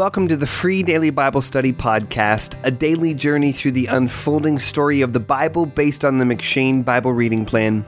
[0.00, 5.02] welcome to the free daily Bible study podcast, a daily journey through the unfolding story
[5.02, 7.84] of the Bible based on the M'Cheyne Bible reading plan.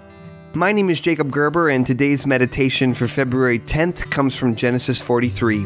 [0.52, 5.62] My name is Jacob Gerber, and today's meditation for February 10th comes from Genesis 43.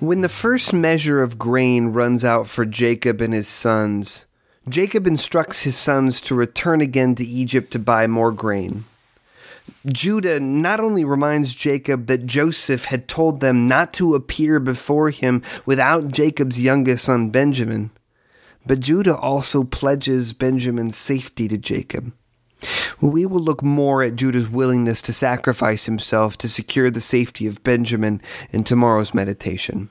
[0.00, 4.24] When the first measure of grain runs out for Jacob and his sons,
[4.66, 8.84] Jacob instructs his sons to return again to Egypt to buy more grain.
[9.86, 15.42] Judah not only reminds Jacob that Joseph had told them not to appear before him
[15.66, 17.90] without Jacob's youngest son Benjamin,
[18.64, 22.12] but Judah also pledges Benjamin's safety to Jacob.
[23.00, 27.64] We will look more at Judah's willingness to sacrifice himself to secure the safety of
[27.64, 28.22] Benjamin
[28.52, 29.88] in tomorrow's meditation.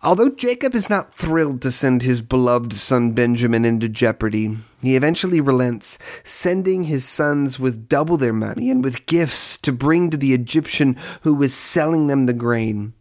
[0.00, 5.40] Although Jacob is not thrilled to send his beloved son Benjamin into jeopardy, he eventually
[5.40, 10.34] relents, sending his sons with double their money and with gifts to bring to the
[10.34, 12.92] Egyptian who was selling them the grain.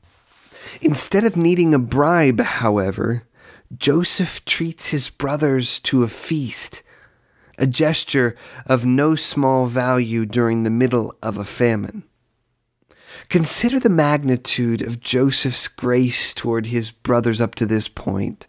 [0.82, 3.24] Instead of needing a bribe, however,
[3.78, 6.82] Joseph treats his brothers to a feast,
[7.60, 12.04] a gesture of no small value during the middle of a famine.
[13.30, 18.48] Consider the magnitude of Joseph's grace toward his brothers up to this point.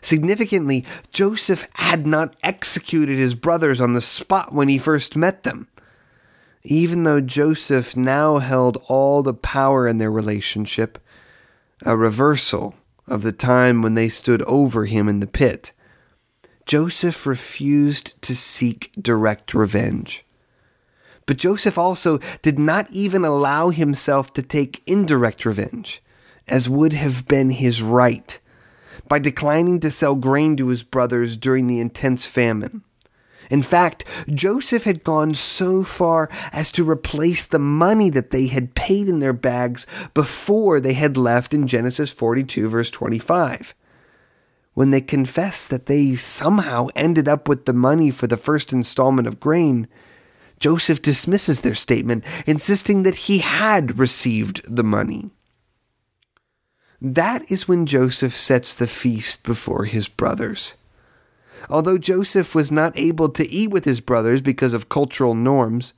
[0.00, 5.68] Significantly, Joseph had not executed his brothers on the spot when he first met them.
[6.64, 10.98] Even though Joseph now held all the power in their relationship,
[11.84, 12.74] a reversal
[13.06, 15.72] of the time when they stood over him in the pit,
[16.66, 20.24] Joseph refused to seek direct revenge.
[21.26, 26.02] But Joseph also did not even allow himself to take indirect revenge,
[26.48, 28.38] as would have been his right,
[29.08, 32.82] by declining to sell grain to his brothers during the intense famine.
[33.50, 38.74] In fact, Joseph had gone so far as to replace the money that they had
[38.74, 43.74] paid in their bags before they had left in Genesis 42, verse 25.
[44.74, 49.28] When they confessed that they somehow ended up with the money for the first installment
[49.28, 49.86] of grain,
[50.62, 55.30] Joseph dismisses their statement, insisting that he had received the money.
[57.00, 60.76] That is when Joseph sets the feast before his brothers.
[61.68, 65.94] Although Joseph was not able to eat with his brothers because of cultural norms,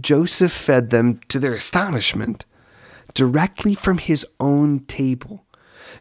[0.00, 2.46] Joseph fed them, to their astonishment,
[3.12, 5.44] directly from his own table,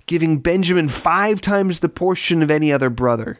[0.06, 3.40] giving Benjamin five times the portion of any other brother.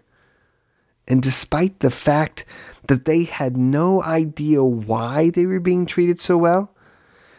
[1.08, 2.44] And despite the fact
[2.92, 6.76] that they had no idea why they were being treated so well,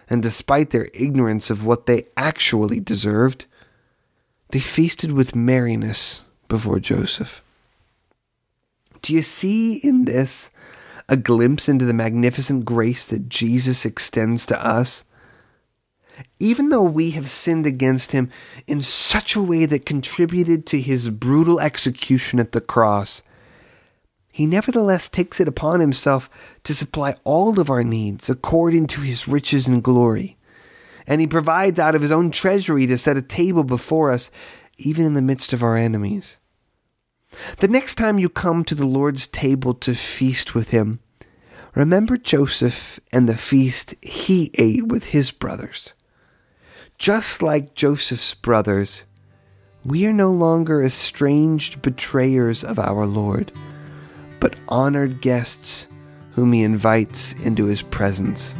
[0.08, 3.44] and despite their ignorance of what they actually deserved,
[4.48, 7.44] they feasted with merriness before Joseph.
[9.02, 10.50] Do you see in this
[11.06, 15.04] a glimpse into the magnificent grace that Jesus extends to us?
[16.38, 18.30] Even though we have sinned against him
[18.66, 23.22] in such a way that contributed to his brutal execution at the cross,
[24.32, 26.30] he nevertheless takes it upon himself
[26.64, 30.38] to supply all of our needs according to his riches and glory.
[31.06, 34.30] And he provides out of his own treasury to set a table before us,
[34.78, 36.38] even in the midst of our enemies.
[37.58, 41.00] The next time you come to the Lord's table to feast with him,
[41.74, 45.92] remember Joseph and the feast he ate with his brothers.
[46.96, 49.04] Just like Joseph's brothers,
[49.84, 53.52] we are no longer estranged betrayers of our Lord
[54.42, 55.86] but honored guests
[56.32, 58.56] whom he invites into his presence.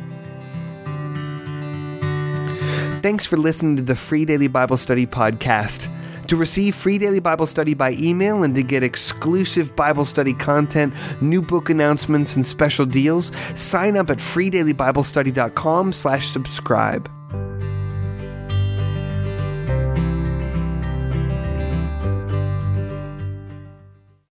[3.02, 5.90] Thanks for listening to the Free Daily Bible Study podcast.
[6.28, 10.94] To receive free daily Bible study by email and to get exclusive Bible study content,
[11.20, 17.10] new book announcements, and special deals, sign up at freedailybiblestudy.com slash subscribe.